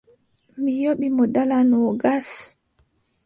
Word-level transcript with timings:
Mi 0.61 0.71
yoɓi 0.81 1.07
mo 1.15 1.23
dala 1.35 1.57
noogas. 1.69 2.29